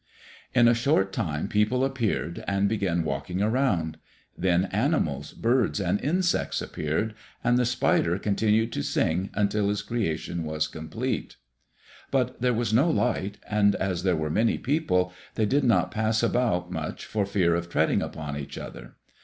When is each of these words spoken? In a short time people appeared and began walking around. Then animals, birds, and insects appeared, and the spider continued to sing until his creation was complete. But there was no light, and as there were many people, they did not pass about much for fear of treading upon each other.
In 0.55 0.67
a 0.67 0.73
short 0.73 1.13
time 1.13 1.47
people 1.47 1.85
appeared 1.85 2.43
and 2.47 2.67
began 2.67 3.03
walking 3.03 3.39
around. 3.39 3.99
Then 4.35 4.65
animals, 4.71 5.31
birds, 5.31 5.79
and 5.79 6.01
insects 6.01 6.59
appeared, 6.59 7.13
and 7.43 7.55
the 7.55 7.67
spider 7.67 8.17
continued 8.17 8.71
to 8.71 8.81
sing 8.81 9.29
until 9.35 9.69
his 9.69 9.83
creation 9.83 10.43
was 10.43 10.67
complete. 10.67 11.35
But 12.09 12.41
there 12.41 12.51
was 12.51 12.73
no 12.73 12.89
light, 12.89 13.37
and 13.47 13.75
as 13.75 14.01
there 14.01 14.15
were 14.15 14.31
many 14.31 14.57
people, 14.57 15.13
they 15.35 15.45
did 15.45 15.63
not 15.63 15.91
pass 15.91 16.23
about 16.23 16.71
much 16.71 17.05
for 17.05 17.23
fear 17.23 17.53
of 17.53 17.69
treading 17.69 18.01
upon 18.01 18.35
each 18.35 18.57
other. 18.57 18.95